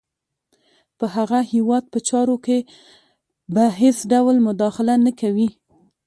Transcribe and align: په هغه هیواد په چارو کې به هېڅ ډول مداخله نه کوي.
په 0.97 1.05
هغه 1.15 1.39
هیواد 1.51 1.83
په 1.93 1.99
چارو 2.09 2.35
کې 2.45 2.57
به 3.53 3.65
هېڅ 3.81 3.97
ډول 4.11 4.35
مداخله 4.47 4.93
نه 5.05 5.11
کوي. 5.19 5.49